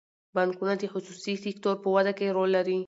بانکونه 0.35 0.73
د 0.81 0.83
خصوصي 0.93 1.33
سکتور 1.45 1.75
په 1.83 1.87
وده 1.95 2.11
کې 2.17 2.33
رول 2.35 2.49
لري. 2.57 2.77